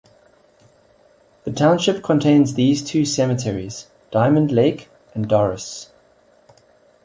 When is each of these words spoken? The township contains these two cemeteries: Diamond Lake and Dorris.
The 1.43 1.51
township 1.51 2.01
contains 2.01 2.55
these 2.55 2.83
two 2.83 3.05
cemeteries: 3.05 3.85
Diamond 4.09 4.51
Lake 4.51 4.89
and 5.13 5.27
Dorris. 5.29 5.89